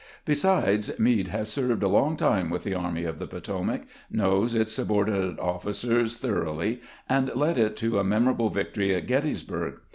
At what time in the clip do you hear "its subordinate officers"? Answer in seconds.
4.55-6.17